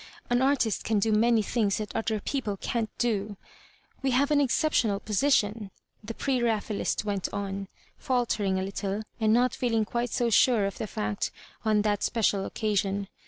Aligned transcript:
An 0.31 0.41
artist 0.41 0.83
can 0.83 0.97
do 0.97 1.11
many 1.11 1.43
things 1.43 1.77
that 1.77 1.95
other 1.95 2.19
people 2.19 2.57
can*t 2.57 2.91
do. 2.97 3.37
We 4.01 4.09
have 4.09 4.31
an 4.31 4.41
exceptional 4.41 4.99
position," 4.99 5.69
the 6.03 6.15
Preraphaelist 6.15 7.05
went 7.05 7.31
on, 7.31 7.67
faltering 7.99 8.57
a 8.57 8.63
little, 8.63 9.03
and 9.19 9.31
not 9.31 9.53
feeling 9.53 9.85
quite 9.85 10.09
so 10.09 10.31
sure 10.31 10.65
of 10.65 10.79
the 10.79 10.87
fact 10.87 11.29
on 11.63 11.83
that 11.83 12.01
spe 12.01 12.21
cial 12.25 12.47
occasion. 12.47 13.09